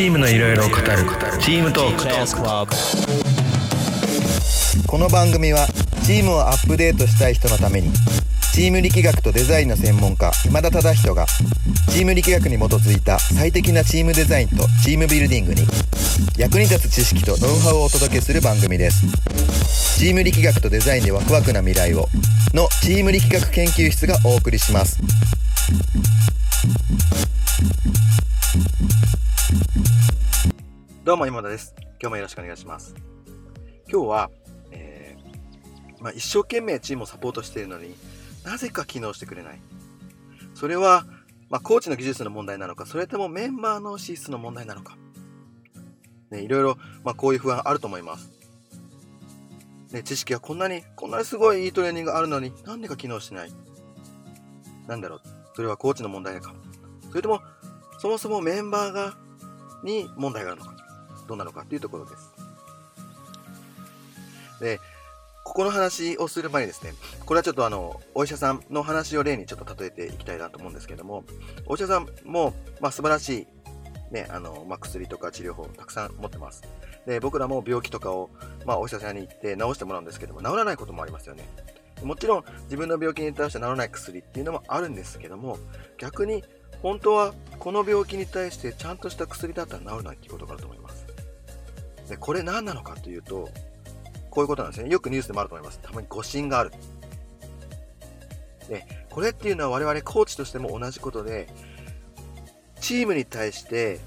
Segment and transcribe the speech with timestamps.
[0.00, 0.82] チームのいろいろ語る。
[1.40, 2.04] チームトーク。
[4.86, 5.66] この番組は
[6.06, 7.92] チームをアップデートしたい人のために
[8.54, 11.26] チーム力学とデザインの専門家今田忠人が
[11.90, 15.66] チーム力学に基づいた最適なチームデザインとチームビルディングに
[16.38, 19.98] 役に立つ知識とノウハウをお届けする番組です。
[19.98, 22.08] チーム力学とデザインでワクワクな未来を
[22.54, 24.98] のチーム力学研究室がお送りします。
[31.10, 32.94] どうも今田です今日もよろしくお願いします
[33.90, 34.30] 今日は、
[34.70, 37.96] えーまあ、一生懸命チームをサポートしているのに
[38.44, 39.60] なぜか機能してくれない
[40.54, 41.04] それは、
[41.48, 44.96] まあ、コーチの技術の問題なのかそれともメンバーの資質の問題なのか、
[46.30, 48.30] ね、いろいろ、まあ、こういう不安あると思います
[49.92, 53.52] ね、知識はこんなに、こんなにすごいいいトレーニングがあるのに、なんでか機能しない。
[54.86, 55.20] なんだろう。
[55.56, 56.54] それはコーチの問題か。
[57.08, 57.40] それとも、
[57.98, 59.16] そもそもメンバーが、
[59.82, 60.79] に問題があるのか。
[61.30, 62.32] どうなのかっていうところです。
[64.60, 64.80] で、
[65.44, 66.92] ここの話をする前にですね、
[67.24, 71.24] これはちょっとあの、お医者さんの話を例にちょっと例えていきたいなと思うんですけども、
[71.66, 73.46] お医者さんも、まあ、素晴らし
[74.10, 76.62] い、ね、あの、まあ、薬とか治療法をたくさん持ってます。
[77.06, 78.30] で、僕らも病気とかを、
[78.66, 81.48] まあ、お医者さんに行って治してもらうんですけども、治らないこともありますよね。
[82.02, 85.58] もちろん、自分の病気に対して治らない薬っていうのもあるんですけども、
[85.96, 86.44] 逆に、
[86.82, 90.89] 本当はこの病気に対してちゃんとした薬だったら治るないっていうことがあると思います。
[92.10, 93.48] で、これ何なのかというと、
[94.30, 94.90] こういうことなんですね。
[94.90, 95.80] よくニュースでもあると思います。
[95.80, 96.72] たまに誤診がある。
[98.68, 101.48] で、これっていうのは我々コーチとしても同じことで、
[102.80, 104.00] チームに対して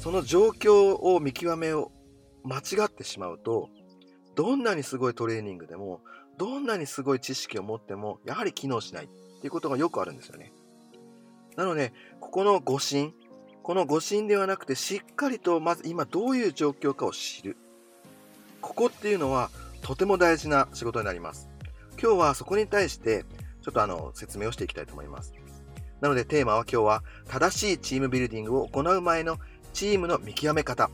[0.00, 1.90] その状況を見極めを
[2.44, 3.68] 間違ってしまうと、
[4.36, 6.00] どんなにすごいトレーニングでも、
[6.38, 9.08] どんなにすごい知識を持っても、やはり機能しないっ
[9.40, 10.52] ていうことがよくあるんですよね。
[11.56, 13.12] なので、ここの誤診、
[13.68, 17.58] この誤診ではなくて、しっかりとまず今どういう状況かを知る。
[18.62, 19.50] ここっていうのは
[19.82, 21.50] とても大事な仕事になります。
[22.02, 23.26] 今日はそこに対して
[23.60, 25.34] ちょっとあの説明をしていきたいと思います。
[26.00, 29.36] なのでテーマは今日は正しいチームビルディングを行う前の
[29.74, 30.88] チームの見極め方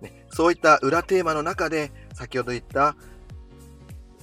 [0.00, 2.94] ね、そういった裏テーマの中で、先ほど言った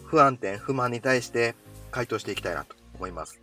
[0.06, 1.56] 不安点、不満に対して
[1.92, 3.38] 回答していきたいなと思います。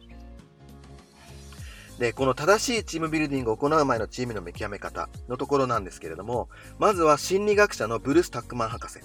[1.99, 8.99] で、この正しいチームビルディングを行う前のチームの見極め方のところなんですけれども、まずは心理学者のブルース・タックマン博士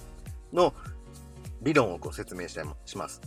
[0.52, 0.74] の
[1.62, 2.58] 理論をご説明し
[2.96, 3.20] ます。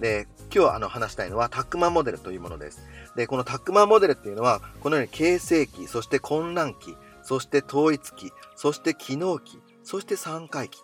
[0.00, 2.86] で、今日あの話したいのはタックマンモデルというものです。
[3.16, 10.80] で、このタックマンモデルっていうのは、このように形成期、そして混乱期、そして統一期、そして機能期、そして3回期。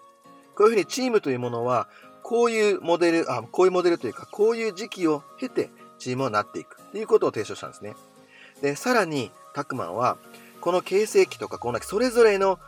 [0.56, 1.88] こういうふうにチームというものは、
[2.22, 7.94] こういうモデル、あ、こういうモデルというか、こういう時期を経てチームをなっていくということを提唱したんですね。
[8.62, 10.16] で、さらに、タクマンは、
[10.60, 12.58] この形成期とかこのそれぞれの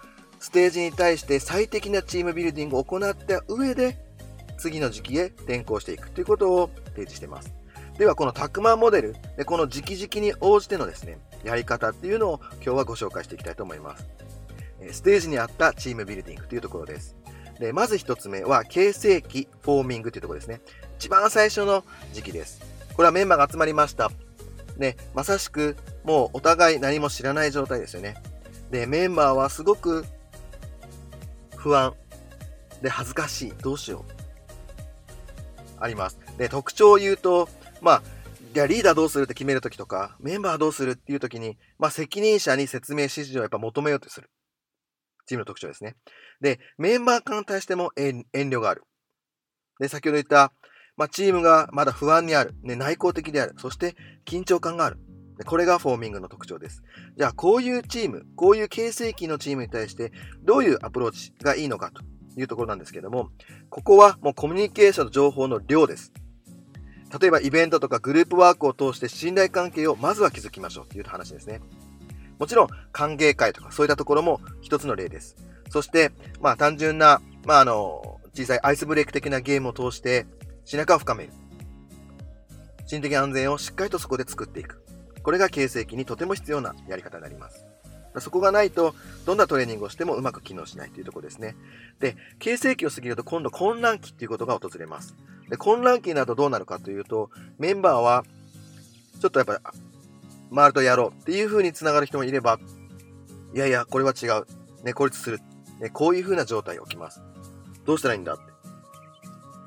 [0.40, 3.96] ステージに対して最適なチームビルディングを行った上で、
[4.58, 7.54] 次の時期へ転校していくということを提示しています。
[7.96, 14.06] では、このタクマンモデル、でこの時期時期に応じてのですね、やり方っていうのを今日はご紹介していきたいと思います。
[14.90, 17.16] ステージにあったチームビルディングというところです。
[17.60, 20.60] で、まず一つ目は、形成期フォーミングというところですね。
[20.98, 22.60] 一番最初の時期です。
[22.94, 24.10] これはメンバーが集まりました。
[24.78, 28.16] で、まさしく、もうお互い何も知らない状態ですよね。
[28.70, 30.04] で、メンバーはすごく
[31.56, 31.94] 不安。
[32.82, 33.52] で、恥ずかしい。
[33.62, 34.12] どうしよう。
[35.80, 36.18] あります。
[36.38, 37.48] で、特徴を言うと、
[37.80, 38.02] まあ、
[38.52, 44.30] じゃリーダーどうするって決めるときとか、メンバーどうするっていうときに、まあ責任者に説明指示をやっぱ求めようとする。
[45.26, 45.96] チームの特徴ですね。
[46.40, 48.84] で、メンバー間に対しても遠慮がある。
[49.80, 50.52] で、先ほど言った、
[50.96, 52.54] まあ、チームがまだ不安にある。
[52.62, 53.54] ね、内向的である。
[53.58, 54.98] そして緊張感がある。
[55.46, 56.84] これがフォーミングの特徴です。
[57.16, 60.12] じゃあ、こういうチーム、こういう形成期のチームに対して
[60.42, 62.02] どういうアプローチがいいのかと
[62.40, 63.30] いうところなんですけども、
[63.68, 66.12] ここはもうコミュニケーションの情報の量です。
[67.20, 71.60] 例えばイベントとかグループワークを通して信頼関係をまずは築きましょうという話ですね。
[72.38, 75.36] もちろん歓迎会とかそういったところも一つの例です。
[75.70, 80.26] そして、まあ単純な、まああの、小さいアイスブレイク的なゲームを通して
[80.64, 81.30] 信頼感を深める。
[82.86, 84.82] 心的安全をしっかりとそこで作っていく。
[85.22, 87.64] これが形成期にとても必要なやり方になります。
[88.20, 88.94] そこがないと、
[89.26, 91.56] どんなトレーニングをしてもうまく機能しないというところですね。
[91.98, 95.14] で、形成期を過ぎると今度混乱期っていうことが訪れます。
[95.48, 98.24] で、混乱期なるとどうなるかというと、メンバーは、
[99.20, 99.60] ちょっとやっぱ、
[100.50, 102.60] 周りとやろうっていう風に繋がる人もいれば、
[103.54, 104.46] いやいや、これは違う。
[104.84, 105.40] ね、孤立する。
[105.80, 107.20] ね、こういう風な状態が起きます。
[107.84, 108.53] どうしたらいいんだって。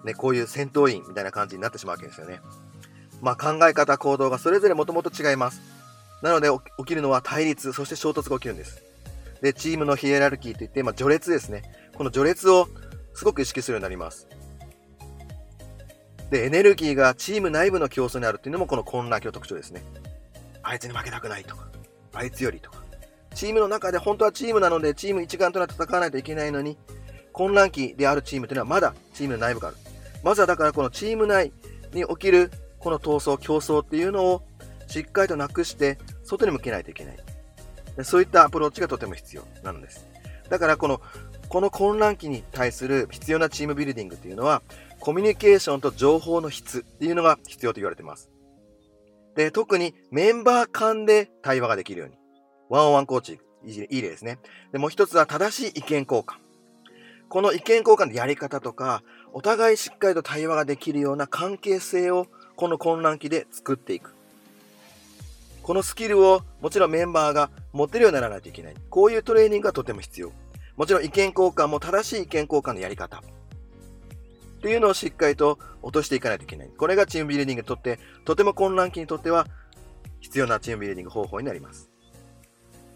[0.07, 2.39] ね、こういう戦闘員みたいな感じになってしまうわけですよね。
[3.21, 5.61] まあ考え方、行動がそれぞれもともと違います。
[6.21, 6.49] なので
[6.79, 8.81] 起きるのは対立、そして衝突が起きるんです。
[9.41, 11.61] で、チームのヒエラルキーといって、まあ、序列ですね。
[11.95, 12.67] この序列を
[13.13, 14.27] すごく意識するようになります。
[16.31, 19.83] で、エネルギーがチーム内部の競争にあるっていうのもこの混乱期の特徴ですね。
[20.63, 21.67] あいつに負けたくないとか、
[22.13, 22.83] あいつよりとか。
[23.35, 26.77] チームの中で本当はチームなのでチーム一丸となって戦わないといけないのに、
[27.31, 29.77] 混乱期であるチームというのはまだチームの内部がある。
[30.23, 31.51] まずはだからこのチーム内
[31.93, 34.43] に起きるこの闘争、競争っていうのを
[34.87, 37.17] しっかりとなくして外に向けないといけない。
[38.03, 40.07] そういったアプローチがとても必要なんです。
[40.49, 41.01] だからこの、
[41.49, 44.61] この混乱期に対する必要なチームビルディングっていうのは、
[44.99, 48.29] コミュニケーションと情報の質っていうのが必要と言われてます。
[49.35, 52.17] で、特にメンバー間で対話ができるように。
[52.69, 54.39] ワンオンワンコーチ、いい例ですね。
[54.71, 56.35] で、もう一つは正しい意見交換。
[57.29, 59.03] この意見交換のやり方とか、
[59.37, 62.25] お互いしっかりと対話ができるような関係性を
[62.55, 64.15] この混乱期で作っていく。
[65.61, 68.73] このスキルをもちろんメンバーが持てるようにならないといけない。
[68.89, 70.31] こういうトレーニングがとても必要。
[70.75, 73.19] もちろん意見交換も正しい意見交換のやり方。
[73.19, 73.21] っ
[74.59, 76.71] ていうのをしっかりと落としていかないといけない。
[76.75, 79.45] これがチームビルディングにとって、とても混乱期にとっては
[80.19, 81.91] 必要なチームビルディング方法になります。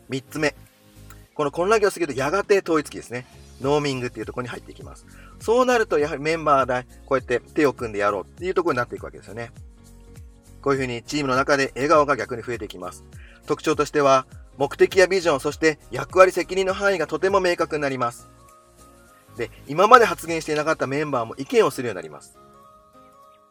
[0.10, 0.56] 3つ目。
[1.36, 3.28] この混乱期を過ぎるとやがて統一期ですね。
[3.62, 5.06] ノーミングっていうところに入っていきます。
[5.40, 9.52] そうなると、やはりメンバーでこうやって手を組んでやろうっていうところになっていくわけですよね。
[10.62, 13.04] こういうふうにチームの中で笑顔が逆に増えていきます。
[13.48, 14.28] 特徴としては、
[14.58, 18.30] 目的やビジョン、そして役割責任の範囲がとても明確になります。
[19.38, 22.38] で、今まで発言していなかったメンバーも意見をするようになります。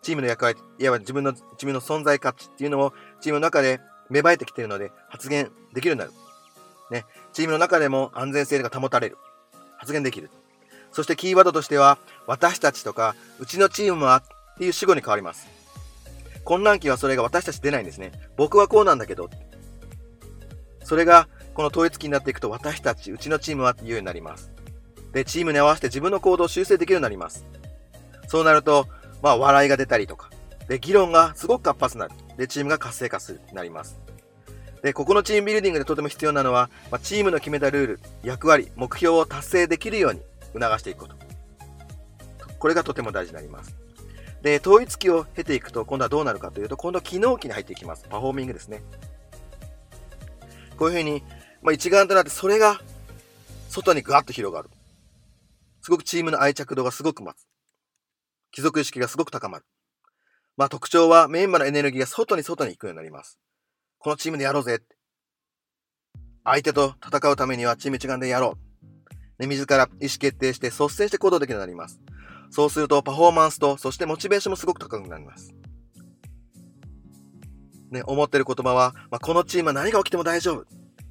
[0.03, 6.13] チームの役割、いわば自分の、自分の存在価値っていうのをチームの中で芽生えてきているので発言できるようになる。
[6.91, 9.19] ね、チームの中でも安全性が保たれる。
[9.81, 10.31] 発言できる。
[10.93, 14.23] そしてキーワードとしては、私たちとか、うちのチームは
[14.55, 15.49] っていう主語に変わります。
[16.45, 18.13] 混乱期はそれが私たち出ないんですね。
[18.37, 19.31] 僕はこうなんだけど。
[20.85, 24.53] それが、この統一期になっていくと、私たち、うちのチームはっていうようになります。
[25.13, 27.47] で、チームに合わせて自分の行動を修正できるようになります。
[28.29, 28.87] そうなると、
[29.23, 30.31] まあ、笑いが出たりとか、
[30.69, 32.15] で、議論がすごく活発になる。
[32.37, 33.99] で、チームが活性化する、なります。
[34.83, 40.21] で、ここのチームビルディングでとても必要なのは、まあ、チームの決めたルール、役割、目標を達成できるように
[40.53, 41.17] 促していくこと。
[42.59, 43.75] これがとても大事になります。
[44.43, 48.07] で、統一期を経ていくと、今度はどうなるかというと、今度は機能期に入っていきます。
[48.09, 48.83] パフォーミングですね。
[50.79, 51.23] こういうふうに、
[51.63, 52.81] まあ、一丸となって、それが
[53.69, 54.71] 外にガーッと広がる。
[55.83, 57.47] すごくチームの愛着度がすごく増す。
[58.51, 59.65] 貴族意識がすごく高まる。
[60.57, 63.39] まあ特徴はメンバーのエネルギーが外に外に行くようになります。
[64.03, 64.81] このチームでやろうぜ。
[66.43, 68.57] 相手と戦うためにはチーム一丸でやろ
[69.39, 69.43] う。
[69.43, 72.01] ね、自ら意思決定して率先して行動できるようになります。
[72.49, 75.53] そうするとパフォーマンスと、そしてモチベーションもすごく高くなります。
[77.91, 80.65] ね、思ってる言葉は、まあ、このチームは何が起きても大丈夫っ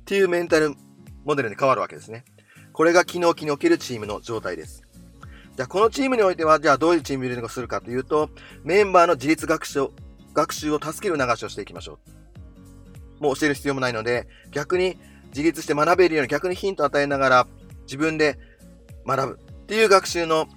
[0.06, 0.74] ていうメンタル
[1.26, 2.26] モデルに変わるわけですね。
[2.74, 4.82] これが機能機におけるチームの状態です。
[5.56, 8.32] じゃあ、このチームにおいては、じゃあどういうチームビルディングをするかというと、
[8.64, 9.90] メンバーの自立学習
[10.34, 12.20] 学習を助ける流しをしていきましょう。
[13.20, 14.98] もう教える必要もないので、逆に
[15.30, 17.48] 自立して学べるように逆にヒントを与えながら、
[17.84, 18.38] 自分で
[19.06, 20.48] 学ぶっていう学習の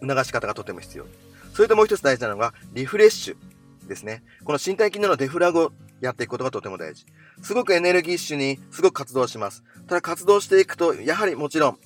[0.00, 1.06] 促し方がとても必要。
[1.54, 4.22] それともう一つ大事なのが、リフレッシュですね。
[4.44, 7.06] この身体機能のデフラグをやっていくことがとても大事。
[7.42, 9.62] すごくエネルギッシュにすごく活動します。
[9.86, 11.78] ただ活動していくと、やはりもちろん、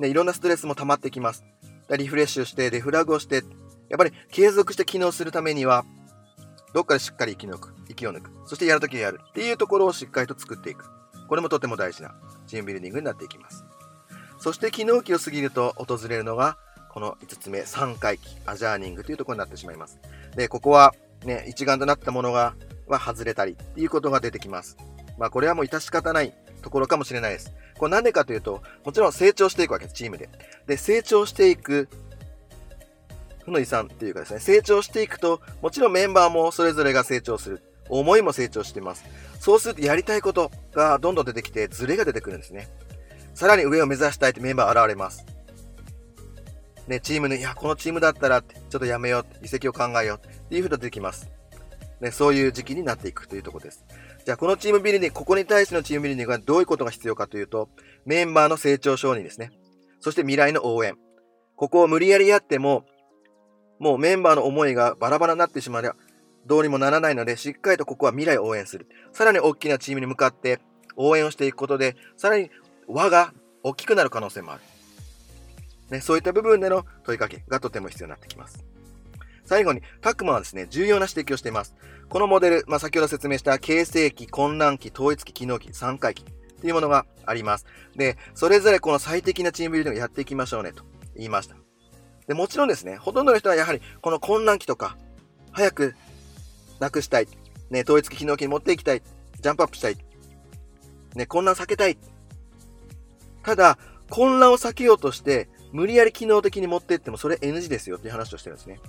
[0.00, 1.44] ね、いろんなストレスも溜まってきます。
[1.96, 3.36] リフレッシュして、デフラグをして、
[3.88, 5.84] やっぱり継続して機能するためには、
[6.74, 10.86] どっかでしっかり生き抜く、息を抜く、そしてやるときにやるっていうところをしっかりと作っていく。
[11.28, 12.14] これもとても大事な
[12.46, 13.64] チームビルディングになっていきます。
[14.38, 16.56] そして機能期を過ぎると訪れるのが、
[16.90, 19.98] この5つ目、3回期、アジャーニングというところになってしまいます。
[20.36, 22.54] で、ここはね、一丸となったものが、
[22.86, 24.78] は外れたりっていうことが出てきます。
[25.18, 27.52] まあこれはもう致し方ないところかもしれないです。
[27.76, 30.30] これなんでかというと、もちろん成長していくわけです、チームで。
[30.66, 31.88] で、成長していく、
[33.44, 37.62] 負の遺産っていうかですね、成長していくと、もちろんメンバーもそれぞれが成長する。
[37.88, 39.04] 思いも成長してます。
[39.40, 42.68] そうするとやりたいことがどんどん出てきて、ズレが出てくるんですね。
[43.34, 45.24] さらに上を目指したいってメンバー現れます。
[46.88, 51.30] ね、チームに、いや、このチームだったら、ちょっとやめよう、移籍を考えようっていうふうに出てきます。
[52.00, 53.84] ね、そういう時期になっていくというところです。
[54.24, 57.68] じゃあ、このチームビルディング、ここに対してのチームビルディングはどういうことが必要かというと、
[58.06, 59.50] メンバーの成長承認ですね。
[60.00, 60.96] そして未来の応援。
[61.56, 62.86] ここを無理やりやっても、
[63.78, 65.96] もうメンバーの思いがバラバラになってしまえば、
[66.48, 68.88] どうにもならないので、しっかりとここは未来を応援する。
[69.12, 70.60] さらに大きなチームに向かって
[70.96, 72.50] 応援をしていくことで、さらに
[72.88, 74.62] 輪が大きくなる可能性もある。
[75.90, 78.64] ね、そういった部分での問いかけがとても必要になってきます。
[79.44, 81.74] 最後に、タックマンはですね、重要な指摘をしています。
[82.08, 86.24] このモデル、まあ、先ほど説明した形成期、混乱期、統一期、機能期、3回期。
[86.58, 87.66] っていうものがあります。
[87.94, 90.82] で、それぞれこの最適なチームビルディングやっていきましょうねと
[91.14, 91.56] 言いました。
[92.26, 94.96] で、もちろんですね、ほとんどの人はやはりこの混乱期とか、
[95.52, 95.94] 早く
[96.80, 97.28] なくしたい。
[97.70, 99.02] ね、統一機能機に持っていきたい。
[99.40, 99.96] ジャンプアップしたい。
[101.14, 101.98] ね、混乱避けたい。
[103.42, 103.78] ただ、
[104.10, 108.80] 混乱を避けようとして、無理やり機能的に持っていってもそれ NG ですよっていう話をしてるんですね。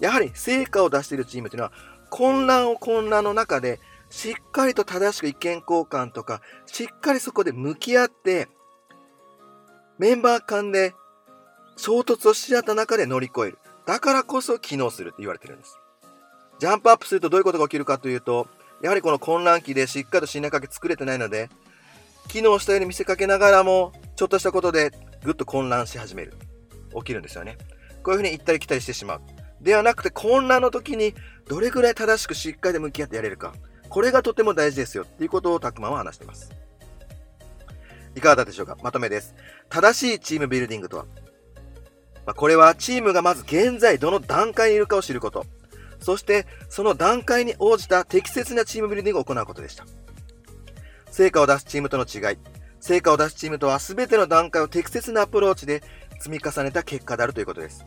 [0.00, 1.72] やはり成果を出しているチームというのは、
[2.10, 3.78] 混乱を混乱の中で、
[4.10, 8.48] しっかりと正しく意見交換とか、しっかりそこで向き合って、
[9.98, 10.94] メンバー間で
[11.76, 13.58] 衝突をし合った中で乗り越える。
[13.86, 15.78] だからこそ機能するって言われてるんです。
[16.62, 18.46] ジャンプアップするとどういうことが起きるかというと、
[18.82, 21.50] やはりこの混乱期でしっかりと信頼関係作れてないので、
[22.28, 24.92] 機能したように見せかけながらも、ちょっとしたことで
[25.24, 26.34] ぐっと混乱し始める。
[26.94, 27.58] 起きるんですよね。
[28.04, 29.20] こういうふうに行ったり来たりしてしまう。
[29.60, 31.16] ではなくて混乱の時に
[31.48, 33.54] どれぐらい正しくしっかりと向き合ってやれるか。
[33.88, 36.52] これがとても大事ですよっていうことをたくまは話しています。
[38.14, 38.78] いかがだったでしょうか？
[38.84, 39.34] まとめです。
[39.68, 41.06] 正しいチームビルディングとは、
[42.24, 45.44] まあ、これはチームがまず現在どの段階にいるかを知ること。
[46.02, 49.86] そしてその段階に応じた適切なチームビルディングを行うことでした。
[51.10, 52.38] 成果を出すチームとの違い。
[52.80, 55.82] 成果を出すチームとは全ての段階を適切なアプローチで
[56.18, 57.84] 積み重ねた結果であるということです。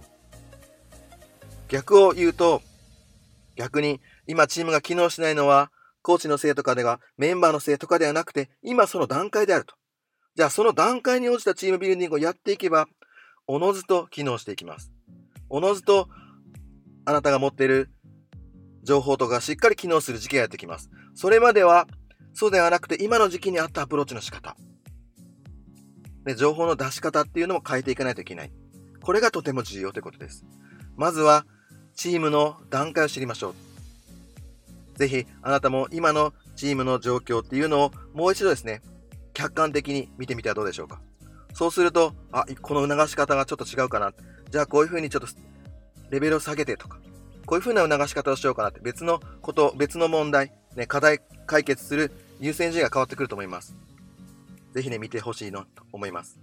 [1.68, 2.62] 逆を言うと、
[3.56, 9.76] 逆に今チームが機能しないのは、コーチのせいとかでは、メンバーのせいとかではなくて、今その段階であると。
[10.36, 12.88] じゃあその段階に応じたチームビルディングをやっていけば、
[13.48, 14.92] おのずと機能していきます。
[15.50, 16.08] おのずと、
[17.06, 17.90] あなたが持っている
[18.86, 20.90] 情報とかしっかり機能する時期がやってきます。
[21.16, 21.88] それまでは、
[22.34, 24.56] そうではなくて、今の時期に合ったアプローチの仕方。
[26.24, 28.52] で、情報の出し方っていうのも変えていかないといけない。
[29.02, 30.46] これがとても重要ということです。
[30.96, 31.46] まずは、
[31.96, 33.54] チームの段階を知りましょ
[34.96, 34.98] う。
[34.98, 38.82] ぜひ、あなたも今のチームの状況っていうのをもう一度ですね、
[39.34, 41.02] 客観的に見てみてはどうでしょうか。
[41.54, 44.14] そうすると、あ、この促し方がちょっと違うかな。
[44.50, 45.28] じゃあこういうふうにちょっと
[46.10, 47.00] レベルを下げてとか、
[47.46, 53.76] こういうふうな促し方をしようかなって別のこと、別の問題、ね、課題解決する優先順位が変わってくると思います。
[54.74, 56.40] ぜひね、見てほしいなと思います。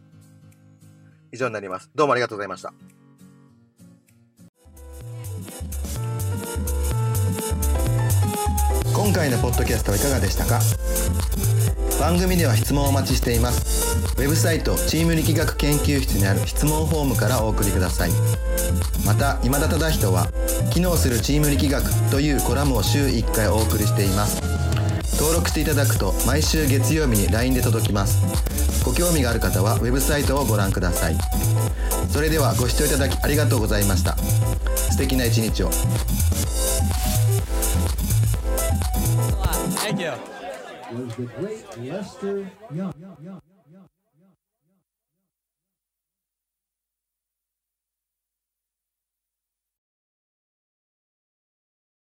[1.33, 1.91] 以上になります。
[1.95, 2.73] どうもありがとうございました。
[8.95, 10.61] 今回のポッドキャストはいかがでしたか？
[12.01, 13.97] 番組では質問をお待ちしています。
[14.19, 18.11] ウェブサイトチーム力学研究室にある質問フォームからお送りください。
[19.07, 20.27] また今田忠人は
[20.73, 24.41] 機能するチーム力学というコラムを週1回お送りしています。
[25.19, 28.19] 登録していただくと毎週月曜日に LINE で届きます。
[28.85, 31.17] ご興味がある方はウェブサイトをご覧ください。
[32.11, 34.17] それではご視聴いただきありがとうございました。
[34.77, 35.71] 素敵な一日を。
[39.75, 40.42] Thank you.
[40.93, 42.93] Was the great Lester Young.